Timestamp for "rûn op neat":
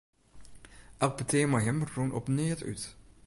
1.91-2.61